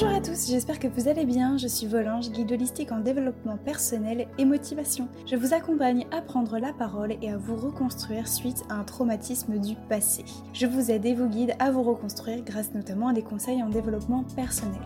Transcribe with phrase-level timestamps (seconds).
[0.00, 1.58] Bonjour à tous, j'espère que vous allez bien.
[1.58, 5.10] Je suis Volange, guide holistique en développement personnel et motivation.
[5.26, 9.58] Je vous accompagne à prendre la parole et à vous reconstruire suite à un traumatisme
[9.58, 10.24] du passé.
[10.54, 13.68] Je vous aide et vous guide à vous reconstruire grâce notamment à des conseils en
[13.68, 14.80] développement personnel.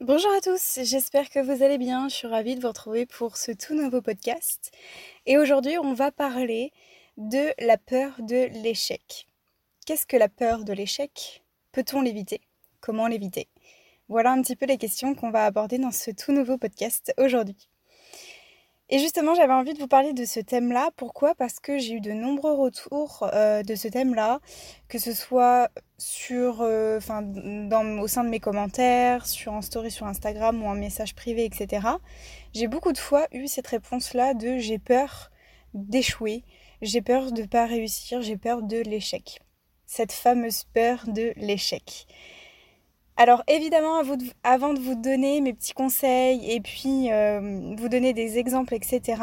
[0.00, 2.08] Bonjour à tous, j'espère que vous allez bien.
[2.08, 4.72] Je suis ravie de vous retrouver pour ce tout nouveau podcast.
[5.26, 6.72] Et aujourd'hui, on va parler
[7.18, 9.28] de la peur de l'échec.
[9.84, 11.44] Qu'est-ce que la peur de l'échec?
[11.72, 12.40] Peut-on l'éviter?
[12.80, 13.48] Comment l'éviter?
[14.08, 17.68] Voilà un petit peu les questions qu'on va aborder dans ce tout nouveau podcast aujourd'hui.
[18.90, 20.88] Et justement, j'avais envie de vous parler de ce thème-là.
[20.96, 21.34] Pourquoi?
[21.34, 24.40] Parce que j'ai eu de nombreux retours euh, de ce thème-là,
[24.88, 30.62] que ce soit sur, euh, au sein de mes commentaires, sur un story sur Instagram
[30.62, 31.86] ou un message privé, etc.
[32.54, 35.30] J'ai beaucoup de fois eu cette réponse-là de j'ai peur
[35.74, 36.44] d'échouer,
[36.80, 39.40] j'ai peur de ne pas réussir, j'ai peur de l'échec.
[39.84, 42.06] Cette fameuse peur de l'échec.
[43.20, 44.00] Alors évidemment,
[44.44, 49.20] avant de vous donner mes petits conseils et puis euh, vous donner des exemples, etc.,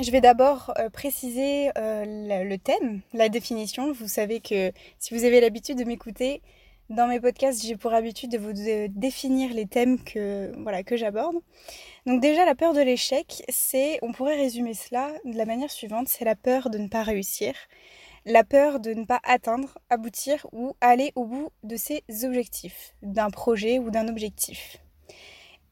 [0.00, 3.92] je vais d'abord euh, préciser euh, le thème, la définition.
[3.92, 6.40] Vous savez que si vous avez l'habitude de m'écouter,
[6.88, 8.54] dans mes podcasts, j'ai pour habitude de vous
[8.88, 11.36] définir les thèmes que, voilà, que j'aborde.
[12.06, 16.08] Donc déjà, la peur de l'échec, c'est, on pourrait résumer cela de la manière suivante,
[16.08, 17.54] c'est la peur de ne pas réussir
[18.26, 23.30] la peur de ne pas atteindre, aboutir ou aller au bout de ses objectifs, d'un
[23.30, 24.78] projet ou d'un objectif.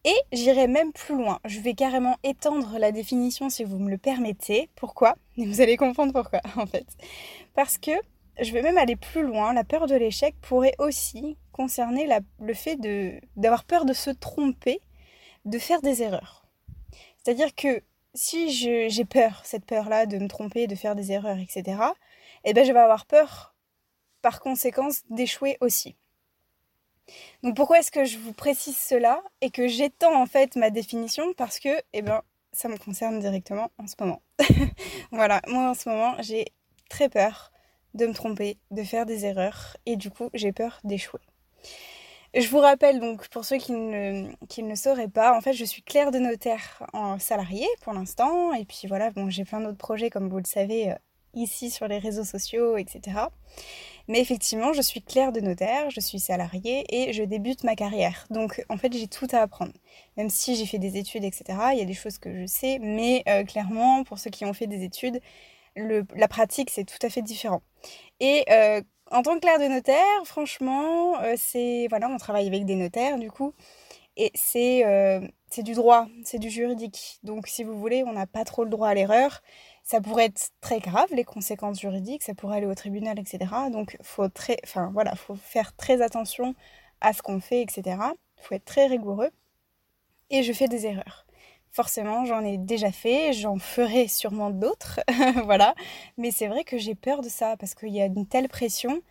[0.04, 1.40] Et j'irai même plus loin.
[1.44, 4.70] Je vais carrément étendre la définition si vous me le permettez.
[4.76, 5.16] Pourquoi?
[5.36, 6.86] Vous allez comprendre pourquoi en fait.
[7.54, 7.90] Parce que
[8.40, 9.52] je vais même aller plus loin.
[9.52, 12.08] La peur de l'échec pourrait aussi concerner
[12.38, 12.78] le fait
[13.36, 14.80] d'avoir peur de se tromper,
[15.44, 16.46] de faire des erreurs.
[17.16, 21.78] C'est-à-dire que si j'ai peur, cette peur-là de me tromper, de faire des erreurs, etc.,
[22.44, 23.54] eh ben, je vais avoir peur,
[24.22, 25.96] par conséquence, d'échouer aussi.
[27.42, 31.34] Donc pourquoi est-ce que je vous précise cela et que j'étends en fait ma définition?
[31.34, 32.22] Parce que, eh ben,
[32.52, 34.22] ça me concerne directement en ce moment.
[35.10, 36.46] voilà, moi en ce moment, j'ai
[36.88, 37.52] très peur
[37.94, 41.20] de me tromper, de faire des erreurs et du coup, j'ai peur d'échouer.
[42.34, 45.64] Je vous rappelle donc, pour ceux qui ne, qui ne sauraient pas, en fait, je
[45.64, 48.52] suis Claire de notaire en salarié pour l'instant.
[48.54, 50.96] Et puis voilà, bon, j'ai plein d'autres projets, comme vous le savez, euh,
[51.34, 53.28] ici sur les réseaux sociaux, etc.
[54.08, 58.26] Mais effectivement, je suis Claire de notaire, je suis salariée et je débute ma carrière.
[58.30, 59.72] Donc en fait, j'ai tout à apprendre.
[60.16, 62.78] Même si j'ai fait des études, etc., il y a des choses que je sais,
[62.80, 65.20] mais euh, clairement, pour ceux qui ont fait des études,
[65.76, 67.62] la pratique, c'est tout à fait différent.
[68.20, 71.86] Et euh, en tant que Claire de notaire, franchement, euh, c'est...
[71.88, 73.54] Voilà, on travaille avec des notaires, du coup.
[74.16, 74.84] Et c'est,
[75.50, 77.18] c'est du droit, c'est du juridique.
[77.24, 79.42] Donc si vous voulez, on n'a pas trop le droit à l'erreur
[79.84, 83.38] ça pourrait être très grave, les conséquences juridiques, ça pourrait aller au tribunal, etc.
[83.70, 86.54] Donc, faut très, enfin voilà, faut faire très attention
[87.00, 87.98] à ce qu'on fait, etc.
[88.38, 89.30] Faut être très rigoureux.
[90.30, 91.26] Et je fais des erreurs.
[91.70, 95.00] Forcément, j'en ai déjà fait, j'en ferai sûrement d'autres,
[95.44, 95.74] voilà.
[96.18, 99.02] Mais c'est vrai que j'ai peur de ça parce qu'il y a une telle pression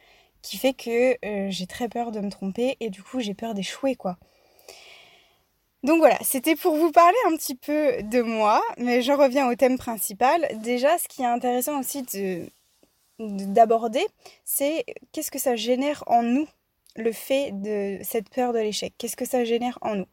[0.42, 3.54] qui fait que euh, j'ai très peur de me tromper et du coup j'ai peur
[3.54, 4.18] d'échouer, quoi.
[5.84, 9.56] Donc voilà, c'était pour vous parler un petit peu de moi, mais je reviens au
[9.56, 10.48] thème principal.
[10.62, 12.48] Déjà, ce qui est intéressant aussi de,
[13.20, 14.06] d'aborder,
[14.46, 16.48] c'est qu'est-ce que ça génère en nous,
[16.96, 18.94] le fait de cette peur de l'échec.
[18.98, 20.08] Qu'est-ce que ça génère en nous?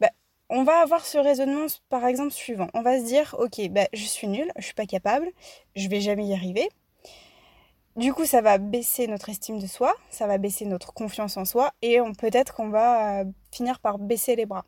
[0.00, 0.10] Bah,
[0.48, 2.68] On va avoir ce raisonnement, par exemple, suivant.
[2.72, 5.30] On va se dire, ok, bah, je suis nulle, je suis pas capable,
[5.76, 6.68] je vais jamais y arriver.
[7.96, 11.44] Du coup, ça va baisser notre estime de soi, ça va baisser notre confiance en
[11.44, 14.64] soi, et peut-être qu'on va euh, finir par baisser les bras.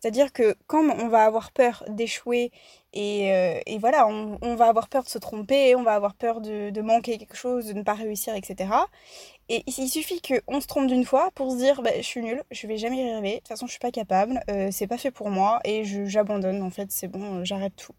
[0.00, 2.52] C'est-à-dire que quand on va avoir peur d'échouer
[2.94, 6.80] et, euh, voilà, on, va avoir peur de se tromper, on va avoir peur de,
[6.80, 8.70] manquer quelque chose, de ne pas réussir, etc.
[9.50, 12.42] Et il suffit qu'on se trompe d'une fois pour se dire bah, je suis nulle,
[12.50, 14.96] je vais jamais y arriver, de toute façon je suis pas capable, euh, c'est pas
[14.96, 17.94] fait pour moi et j'abandonne en fait, c'est bon, euh, j'arrête tout.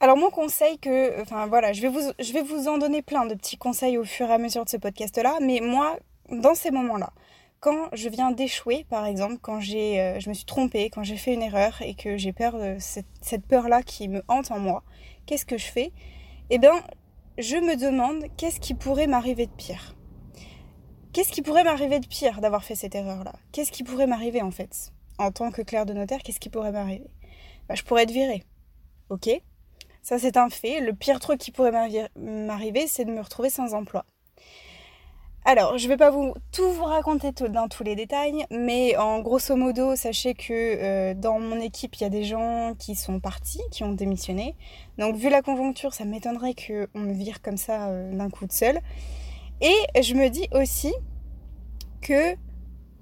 [0.00, 3.26] Alors mon conseil que, enfin voilà, je vais, vous, je vais vous en donner plein
[3.26, 5.98] de petits conseils au fur et à mesure de ce podcast-là, mais moi,
[6.30, 7.10] dans ces moments-là,
[7.60, 11.34] quand je viens d'échouer, par exemple, quand euh, je me suis trompée, quand j'ai fait
[11.34, 14.84] une erreur et que j'ai peur de cette, peur-là qui me hante en moi,
[15.26, 15.92] qu'est-ce que je fais?
[16.50, 16.74] Eh bien,
[17.36, 19.96] je me demande qu'est-ce qui pourrait m'arriver de pire
[21.12, 23.32] Qu'est-ce qui pourrait m'arriver de pire d'avoir fait cette erreur-là?
[23.50, 24.92] Qu'est-ce qui pourrait m'arriver en fait?
[25.18, 27.10] En tant que clerc de notaire, qu'est-ce qui pourrait m'arriver?
[27.68, 28.44] Bah, Je pourrais être virée.
[29.10, 29.28] Ok?
[30.02, 30.80] Ça c'est un fait.
[30.80, 31.72] Le pire truc qui pourrait
[32.16, 34.04] m'arriver, c'est de me retrouver sans emploi.
[35.50, 39.20] Alors, je ne vais pas vous tout vous raconter dans tous les détails, mais en
[39.20, 43.18] grosso modo, sachez que euh, dans mon équipe, il y a des gens qui sont
[43.18, 44.56] partis, qui ont démissionné.
[44.98, 48.52] Donc, vu la conjoncture, ça m'étonnerait qu'on me vire comme ça euh, d'un coup de
[48.52, 48.78] seul.
[49.62, 50.92] Et je me dis aussi
[52.02, 52.36] que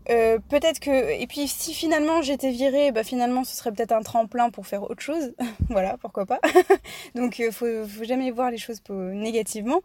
[0.08, 4.02] euh, peut-être que et puis si finalement j'étais virée, bah finalement ce serait peut-être un
[4.02, 5.34] tremplin pour faire autre chose.
[5.68, 6.40] voilà, pourquoi pas.
[7.14, 9.80] Donc euh, faut, faut jamais voir les choses négativement.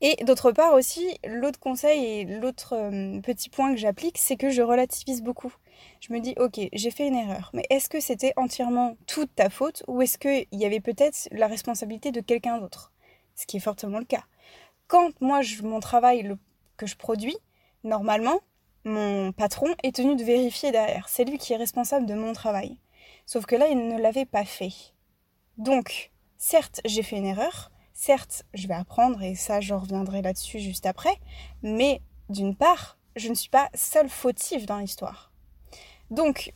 [0.00, 4.48] Et d'autre part aussi, l'autre conseil et l'autre euh, petit point que j'applique, c'est que
[4.50, 5.52] je relativise beaucoup.
[6.00, 9.50] Je me dis ok, j'ai fait une erreur, mais est-ce que c'était entièrement toute ta
[9.50, 12.92] faute ou est-ce qu'il y avait peut-être la responsabilité de quelqu'un d'autre?
[13.34, 14.24] Ce qui est fortement le cas.
[14.88, 16.38] Quand moi je, mon travail le,
[16.78, 17.36] que je produis,
[17.84, 18.40] normalement
[18.86, 21.08] mon patron est tenu de vérifier derrière.
[21.08, 22.78] C'est lui qui est responsable de mon travail.
[23.26, 24.72] Sauf que là, il ne l'avait pas fait.
[25.58, 30.60] Donc, certes, j'ai fait une erreur, certes, je vais apprendre, et ça, je reviendrai là-dessus
[30.60, 31.16] juste après,
[31.62, 35.32] mais d'une part, je ne suis pas seule fautive dans l'histoire.
[36.10, 36.52] Donc,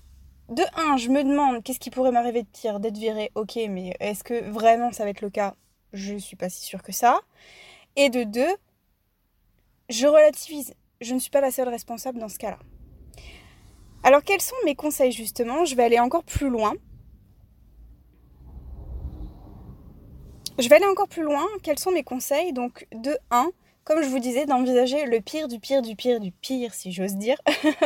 [0.51, 3.97] de un, je me demande qu'est-ce qui pourrait m'arriver de pire, d'être virée, ok, mais
[3.99, 5.57] est-ce que vraiment ça va être le cas?
[5.93, 7.19] Je ne suis pas si sûre que ça.
[7.97, 8.55] Et de deux,
[9.89, 12.59] je relativise je ne suis pas la seule responsable dans ce cas-là.
[14.03, 15.65] Alors quels sont mes conseils justement?
[15.65, 16.75] Je vais aller encore plus loin.
[20.59, 21.47] Je vais aller encore plus loin.
[21.63, 22.53] Quels sont mes conseils?
[22.53, 23.51] Donc de 1,
[23.85, 27.17] comme je vous disais, d'envisager le pire du pire du pire du pire, si j'ose
[27.17, 27.37] dire.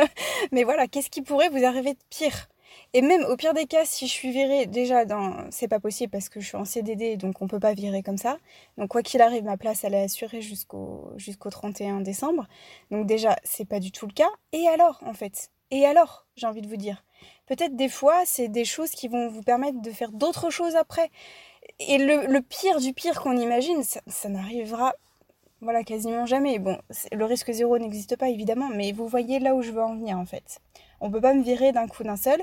[0.51, 2.49] Mais voilà, qu'est-ce qui pourrait vous arriver de pire?
[2.93, 5.49] Et même au pire des cas, si je suis virée, déjà, dans...
[5.51, 8.17] c'est pas possible parce que je suis en CDD, donc on peut pas virer comme
[8.17, 8.37] ça.
[8.77, 12.47] Donc quoi qu'il arrive, ma place, elle est assurée jusqu'au jusqu'au 31 décembre.
[12.91, 14.29] Donc déjà, c'est pas du tout le cas.
[14.53, 15.49] Et alors, en fait?
[15.71, 17.03] Et alors, j'ai envie de vous dire?
[17.47, 21.09] Peut-être des fois, c'est des choses qui vont vous permettre de faire d'autres choses après.
[21.79, 24.93] Et le, pire du pire qu'on imagine, ça, ça n'arrivera
[25.65, 26.59] voilà, quasiment jamais.
[26.59, 26.77] Bon,
[27.11, 30.17] le risque zéro n'existe pas évidemment, mais vous voyez là où je veux en venir
[30.17, 30.59] en fait.
[31.01, 32.41] On peut pas me virer d'un coup d'un seul.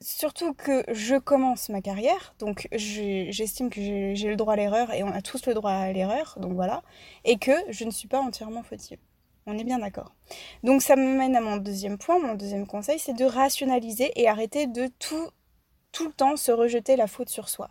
[0.00, 5.02] Surtout que je commence ma carrière, donc j'estime que j'ai le droit à l'erreur et
[5.02, 6.82] on a tous le droit à l'erreur, donc voilà,
[7.24, 8.98] et que je ne suis pas entièrement fautive.
[9.46, 10.12] On est bien d'accord.
[10.64, 14.28] Donc ça me mène à mon deuxième point, mon deuxième conseil, c'est de rationaliser et
[14.28, 15.30] arrêter de tout,
[15.92, 17.70] tout le temps se rejeter la faute sur soi.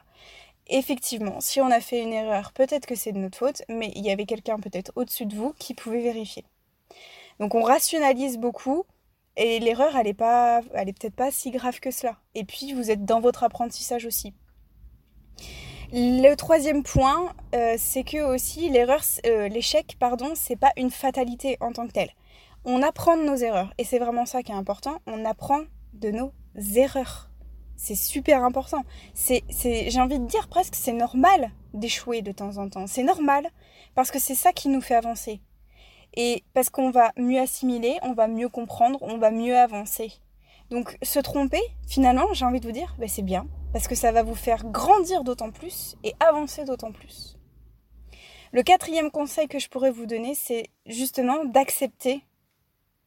[0.67, 4.03] Effectivement, si on a fait une erreur, peut-être que c'est de notre faute, mais il
[4.03, 6.43] y avait quelqu'un peut-être au-dessus de vous qui pouvait vérifier.
[7.39, 8.85] Donc on rationalise beaucoup
[9.37, 12.17] et l'erreur, elle est pas, elle peut-être pas si grave que cela.
[12.35, 14.33] Et puis, vous êtes dans votre apprentissage aussi.
[15.91, 21.57] Le troisième point, euh, c'est que aussi l'erreur, euh, l'échec, pardon, c'est pas une fatalité
[21.59, 22.09] en tant que tel.
[22.63, 24.99] On apprend de nos erreurs et c'est vraiment ça qui est important.
[25.05, 25.61] On apprend
[25.93, 26.31] de nos
[26.75, 27.29] erreurs.
[27.75, 28.83] C'est super important.
[29.13, 32.87] C'est, j'ai envie de dire presque, c'est normal d'échouer de temps en temps.
[32.87, 33.47] C'est normal
[33.95, 35.41] parce que c'est ça qui nous fait avancer.
[36.15, 40.13] Et parce qu'on va mieux assimiler, on va mieux comprendre, on va mieux avancer.
[40.69, 44.11] Donc se tromper, finalement, j'ai envie de vous dire, ben, c'est bien, parce que ça
[44.11, 47.37] va vous faire grandir d'autant plus et avancer d'autant plus.
[48.51, 52.23] Le quatrième conseil que je pourrais vous donner, c'est justement d'accepter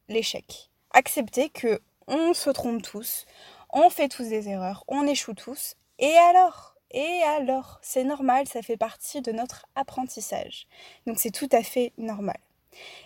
[0.09, 0.71] l'échec.
[0.93, 3.27] Accepter que on se trompe tous,
[3.71, 6.75] on fait tous des erreurs, on échoue tous, et alors?
[6.91, 10.67] Et alors, c'est normal, ça fait partie de notre apprentissage.
[11.07, 12.39] Donc c'est tout à fait normal.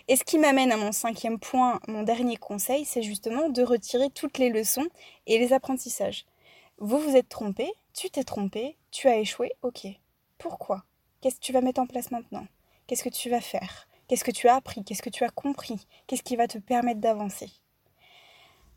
[0.07, 4.09] Et ce qui m'amène à mon cinquième point, mon dernier conseil, c'est justement de retirer
[4.09, 4.87] toutes les leçons
[5.27, 6.25] et les apprentissages.
[6.77, 9.87] Vous vous êtes trompé, tu t'es trompé, tu as échoué, ok.
[10.37, 10.83] Pourquoi?
[11.21, 12.45] Qu'est-ce que tu vas mettre en place maintenant?
[12.87, 13.87] Qu'est-ce que tu vas faire?
[14.07, 14.83] Qu'est-ce que tu as appris?
[14.83, 15.87] Qu'est-ce que tu as compris?
[16.07, 17.49] Qu'est-ce qui va te permettre d'avancer?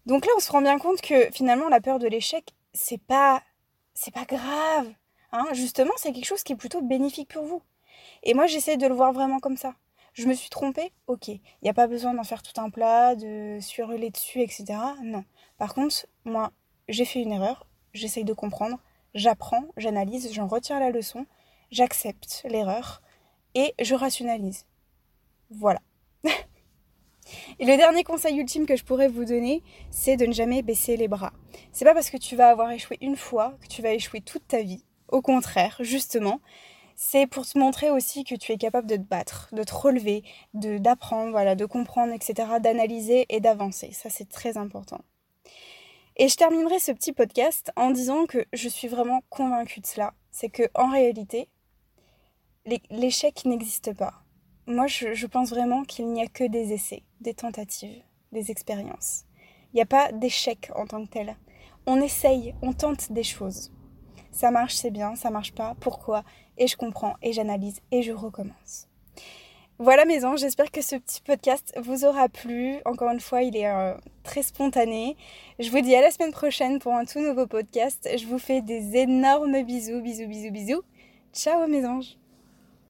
[0.07, 3.43] Donc là, on se rend bien compte que finalement, la peur de l'échec, c'est pas,
[3.95, 4.93] c'est pas grave.
[5.33, 7.63] Hein Justement, c'est quelque chose qui est plutôt bénéfique pour vous.
[8.23, 9.75] Et moi, j'essaie de le voir vraiment comme ça.
[10.13, 11.29] Je me suis trompée Ok.
[11.29, 14.79] Il n'y a pas besoin d'en faire tout un plat, de surler dessus, etc.
[15.03, 15.25] Non.
[15.59, 16.53] Par contre, moi,
[16.89, 18.79] j'ai fait une erreur, j'essaye de comprendre,
[19.15, 21.27] j'apprends, j'analyse, j'en retire la leçon,
[21.71, 23.03] j'accepte l'erreur
[23.55, 24.67] et je rationalise.
[25.51, 25.81] Voilà.
[27.59, 30.97] et le dernier conseil ultime que je pourrais vous donner, c'est de ne jamais baisser
[30.97, 31.33] les bras.
[31.73, 34.47] C'est pas parce que tu vas avoir échoué une fois que tu vas échouer toute
[34.47, 34.85] ta vie.
[35.09, 36.41] Au contraire, justement,
[36.97, 40.23] c'est pour te montrer aussi que tu es capable de te battre, de te relever,
[40.55, 43.91] de d'apprendre, voilà, de comprendre, etc., d'analyser et d'avancer.
[43.93, 45.01] Ça, c'est très important.
[46.17, 50.15] Et je terminerai ce petit podcast en disant que je suis vraiment convaincue de cela.
[50.31, 51.49] C'est que en réalité,
[52.91, 54.26] l'échec n'existe pas.
[54.69, 59.25] Moi, je, pense vraiment qu'il n'y a que des essais, des tentatives, des expériences.
[59.73, 61.37] Il n'y a pas d'échec en tant que tel.
[61.87, 63.71] On essaye, on tente des choses.
[64.33, 66.25] Ça marche, c'est bien, ça marche pas, pourquoi?
[66.59, 68.89] Et je comprends, et j'analyse, et je recommence.
[69.79, 72.79] Voilà mes anges, j'espère que ce petit podcast vous aura plu.
[72.87, 73.95] Encore une fois, il est euh,
[74.25, 75.17] très spontané.
[75.61, 78.09] Je vous dis à la semaine prochaine pour un tout nouveau podcast.
[78.19, 80.83] Je vous fais des énormes bisous, bisous, bisous, bisous.
[81.33, 82.19] Ciao mes anges